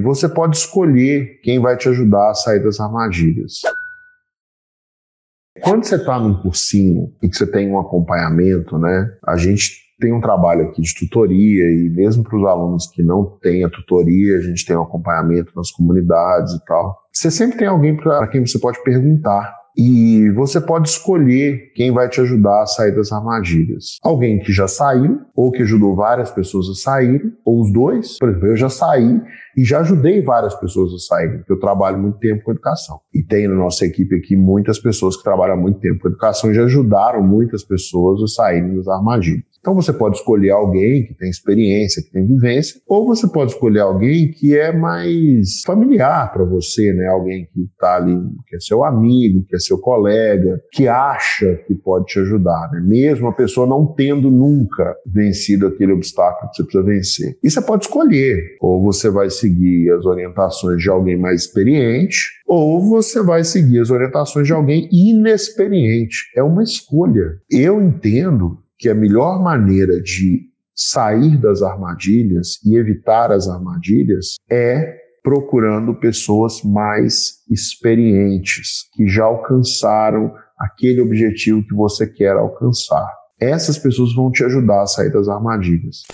[0.00, 3.60] você pode escolher quem vai te ajudar a sair das armadilhas.
[5.62, 9.10] Quando você está num cursinho e que você tem um acompanhamento, né?
[9.26, 13.38] A gente tem um trabalho aqui de tutoria e mesmo para os alunos que não
[13.42, 16.96] têm a tutoria, a gente tem um acompanhamento nas comunidades e tal.
[17.12, 22.06] Você sempre tem alguém para quem você pode perguntar e você pode escolher quem vai
[22.06, 23.96] te ajudar a sair das armadilhas.
[24.02, 28.18] Alguém que já saiu, ou que ajudou várias pessoas a saírem, ou os dois.
[28.18, 29.22] Por exemplo, eu já saí
[29.56, 33.00] e já ajudei várias pessoas a saírem, porque eu trabalho muito tempo com educação.
[33.14, 36.54] E tem na nossa equipe aqui muitas pessoas que trabalham muito tempo com educação e
[36.54, 39.49] já ajudaram muitas pessoas a saírem das armadilhas.
[39.60, 43.80] Então você pode escolher alguém que tem experiência, que tem vivência, ou você pode escolher
[43.80, 47.06] alguém que é mais familiar para você, né?
[47.08, 51.74] Alguém que está ali, que é seu amigo, que é seu colega, que acha que
[51.74, 52.80] pode te ajudar, né?
[52.82, 57.38] Mesmo a pessoa não tendo nunca vencido aquele obstáculo que você precisa vencer.
[57.42, 62.80] E você pode escolher, ou você vai seguir as orientações de alguém mais experiente, ou
[62.80, 66.16] você vai seguir as orientações de alguém inexperiente.
[66.34, 67.38] É uma escolha.
[67.50, 74.96] Eu entendo que a melhor maneira de sair das armadilhas e evitar as armadilhas é
[75.22, 83.06] procurando pessoas mais experientes, que já alcançaram aquele objetivo que você quer alcançar.
[83.38, 86.04] Essas pessoas vão te ajudar a sair das armadilhas.